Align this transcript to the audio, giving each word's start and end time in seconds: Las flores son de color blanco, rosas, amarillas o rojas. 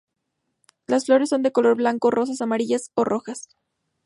Las 0.87 1.05
flores 1.05 1.29
son 1.29 1.43
de 1.43 1.51
color 1.51 1.77
blanco, 1.77 2.09
rosas, 2.09 2.41
amarillas 2.41 2.89
o 2.95 3.03
rojas. 3.03 3.49